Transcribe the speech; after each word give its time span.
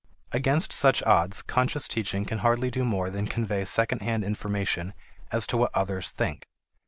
Against 0.31 0.73
such 0.73 1.03
odds, 1.03 1.43
conscious 1.43 1.87
teaching 1.87 2.25
can 2.25 2.39
hardly 2.39 2.71
do 2.71 2.83
more 2.83 3.11
than 3.11 3.27
convey 3.27 3.65
second 3.65 4.01
hand 4.01 4.23
information 4.23 4.95
as 5.31 5.45
to 5.45 5.57
what 5.57 5.75
others 5.75 6.11
think. 6.11 6.47